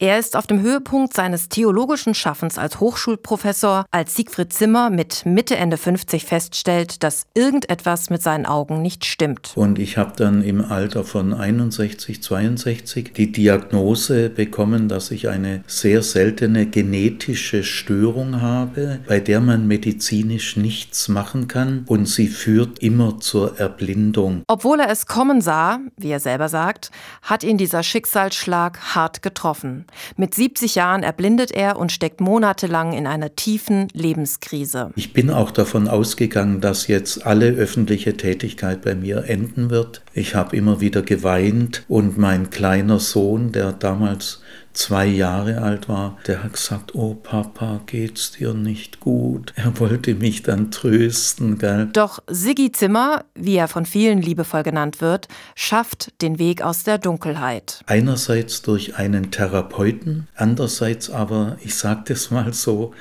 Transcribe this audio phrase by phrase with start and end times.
[0.00, 5.56] Er ist auf dem Höhepunkt seines theologischen Schaffens als Hochschulprofessor, als Siegfried Zimmer mit Mitte,
[5.56, 9.54] Ende 50 feststellt, dass irgendetwas mit seinen Augen nicht stimmt.
[9.56, 15.64] Und ich habe dann im Alter von 61, 62 die Diagnose bekommen, dass ich eine
[15.66, 22.78] sehr seltene genetische Störung habe, bei der man medizinisch nichts machen kann und sie führt
[22.78, 24.44] immer zur Erblindung.
[24.46, 26.92] Obwohl er es kommen sah, wie er selber sagt,
[27.22, 29.86] hat ihn dieser Schicksalsschlag hart getroffen.
[30.16, 34.90] Mit 70 Jahren erblindet er und steckt monatelang in einer tiefen Lebenskrise.
[34.96, 40.02] Ich bin auch davon ausgegangen, dass jetzt alle öffentliche Tätigkeit bei mir enden wird.
[40.18, 46.18] Ich habe immer wieder geweint und mein kleiner Sohn, der damals zwei Jahre alt war,
[46.26, 49.52] der hat gesagt, oh Papa, geht's dir nicht gut?
[49.56, 51.88] Er wollte mich dann trösten, gell?
[51.92, 56.98] Doch Siggi Zimmer, wie er von vielen liebevoll genannt wird, schafft den Weg aus der
[56.98, 57.82] Dunkelheit.
[57.86, 62.92] Einerseits durch einen Therapeuten, andererseits aber, ich sage das mal so,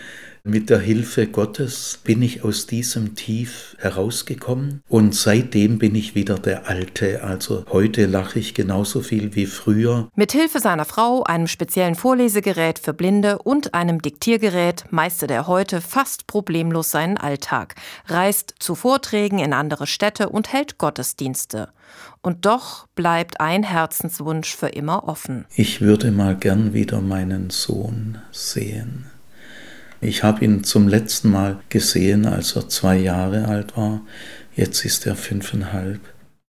[0.47, 6.39] mit der Hilfe Gottes bin ich aus diesem Tief herausgekommen und seitdem bin ich wieder
[6.39, 7.23] der Alte.
[7.23, 10.09] Also heute lache ich genauso viel wie früher.
[10.15, 15.81] Mit Hilfe seiner Frau, einem speziellen Vorlesegerät für Blinde und einem Diktiergerät meistert er heute
[15.81, 17.75] fast problemlos seinen Alltag,
[18.07, 21.69] reist zu Vorträgen in andere Städte und hält Gottesdienste.
[22.21, 25.45] Und doch bleibt ein Herzenswunsch für immer offen.
[25.55, 29.05] Ich würde mal gern wieder meinen Sohn sehen.
[29.99, 34.01] Ich habe ihn zum letzten Mal gesehen, als er zwei Jahre alt war.
[34.55, 35.99] Jetzt ist er fünfeinhalb.